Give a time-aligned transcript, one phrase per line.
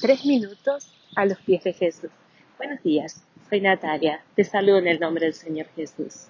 [0.00, 2.10] Tres minutos a los pies de Jesús.
[2.56, 6.28] Buenos días, soy Natalia, te saludo en el nombre del Señor Jesús.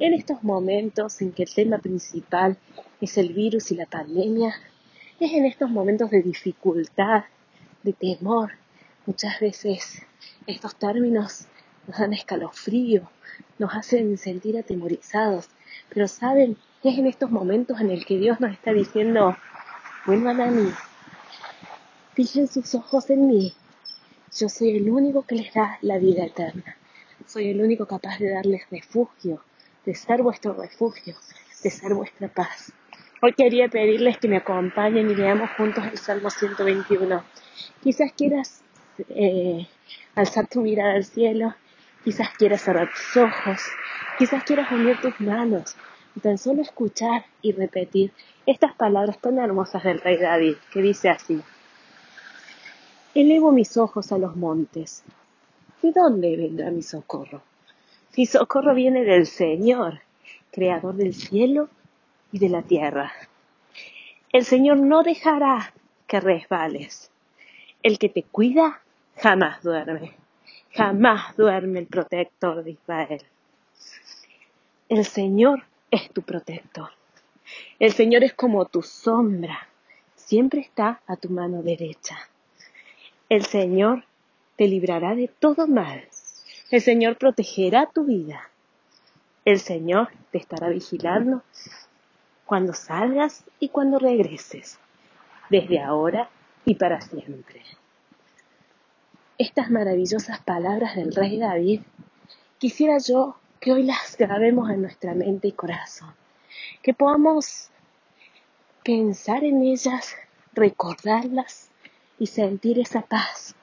[0.00, 2.56] En estos momentos en que el tema principal
[3.00, 4.56] es el virus y la pandemia,
[5.20, 7.26] es en estos momentos de dificultad,
[7.84, 8.54] de temor,
[9.06, 10.02] muchas veces
[10.48, 11.46] estos términos
[11.86, 13.08] nos dan escalofrío,
[13.60, 15.48] nos hacen sentir atemorizados,
[15.90, 19.36] pero saben, es en estos momentos en el que Dios nos está diciendo,
[20.06, 20.72] vuelvan a mí,
[22.20, 23.54] Fijen sus ojos en mí.
[24.38, 26.76] Yo soy el único que les da la vida eterna.
[27.24, 29.42] Soy el único capaz de darles refugio,
[29.86, 31.16] de ser vuestro refugio,
[31.62, 32.74] de ser vuestra paz.
[33.22, 37.24] Hoy quería pedirles que me acompañen y leamos juntos el Salmo 121.
[37.82, 38.60] Quizás quieras
[39.08, 39.66] eh,
[40.14, 41.54] alzar tu mirada al cielo,
[42.04, 43.62] quizás quieras cerrar tus ojos,
[44.18, 45.74] quizás quieras unir tus manos
[46.14, 48.12] y tan solo escuchar y repetir
[48.44, 51.42] estas palabras tan hermosas del rey David, que dice así.
[53.12, 55.02] Elevo mis ojos a los montes.
[55.82, 57.42] ¿De dónde vendrá mi socorro?
[58.16, 60.00] Mi socorro viene del Señor,
[60.52, 61.68] creador del cielo
[62.30, 63.12] y de la tierra.
[64.32, 65.74] El Señor no dejará
[66.06, 67.10] que resbales.
[67.82, 68.80] El que te cuida
[69.16, 70.14] jamás duerme.
[70.70, 73.22] Jamás duerme el protector de Israel.
[74.88, 76.90] El Señor es tu protector.
[77.80, 79.66] El Señor es como tu sombra.
[80.14, 82.16] Siempre está a tu mano derecha.
[83.30, 84.02] El Señor
[84.56, 86.02] te librará de todo mal.
[86.72, 88.50] El Señor protegerá tu vida.
[89.44, 91.44] El Señor te estará vigilando
[92.44, 94.80] cuando salgas y cuando regreses,
[95.48, 96.28] desde ahora
[96.64, 97.62] y para siempre.
[99.38, 101.82] Estas maravillosas palabras del rey David,
[102.58, 106.12] quisiera yo que hoy las grabemos en nuestra mente y corazón,
[106.82, 107.68] que podamos
[108.82, 110.16] pensar en ellas,
[110.52, 111.70] recordarlas
[112.20, 113.56] y sentir esa paz.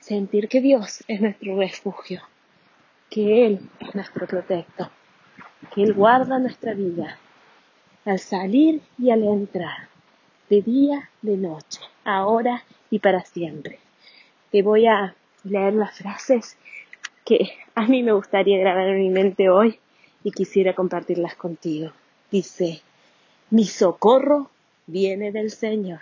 [0.00, 2.20] Sentir que Dios es nuestro refugio,
[3.08, 4.90] que Él es nuestro protector,
[5.72, 7.16] que Él guarda nuestra vida
[8.04, 9.88] al salir y al entrar,
[10.50, 13.78] de día, de noche, ahora y para siempre.
[14.50, 15.14] Te voy a
[15.44, 16.56] leer las frases
[17.24, 19.78] que a mí me gustaría grabar en mi mente hoy
[20.24, 21.92] y quisiera compartirlas contigo.
[22.32, 22.80] Dice,
[23.50, 24.50] mi socorro
[24.86, 26.00] viene del Señor.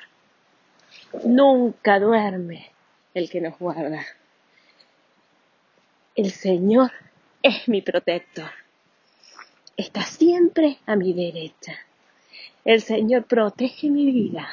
[1.25, 2.71] Nunca duerme
[3.15, 4.05] el que nos guarda.
[6.15, 6.93] El Señor
[7.43, 8.51] es mi protector.
[9.77, 11.79] Está siempre a mi derecha.
[12.65, 14.49] El Señor protege mi vida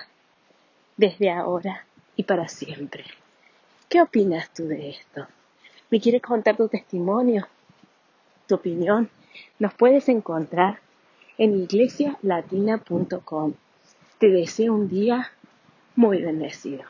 [0.97, 3.05] desde ahora y para siempre.
[3.89, 5.27] ¿Qué opinas tú de esto?
[5.89, 7.47] ¿Me quieres contar tu testimonio?
[8.47, 9.09] ¿Tu opinión?
[9.59, 10.79] Nos puedes encontrar
[11.37, 13.53] en iglesialatina.com.
[14.19, 15.31] Te deseo un día
[15.95, 16.83] muy bendecido.